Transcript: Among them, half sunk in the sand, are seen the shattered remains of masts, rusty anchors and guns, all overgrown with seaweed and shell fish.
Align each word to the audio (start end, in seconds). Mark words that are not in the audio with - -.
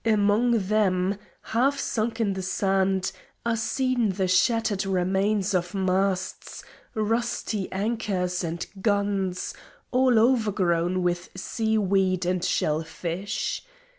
Among 0.03 0.57
them, 0.67 1.15
half 1.43 1.77
sunk 1.79 2.19
in 2.19 2.33
the 2.33 2.41
sand, 2.41 3.11
are 3.45 3.55
seen 3.55 4.09
the 4.09 4.27
shattered 4.27 4.83
remains 4.83 5.53
of 5.53 5.75
masts, 5.75 6.63
rusty 6.95 7.71
anchors 7.71 8.43
and 8.43 8.65
guns, 8.81 9.53
all 9.91 10.17
overgrown 10.17 11.03
with 11.03 11.29
seaweed 11.35 12.25
and 12.25 12.43
shell 12.43 12.81
fish. 12.83 13.63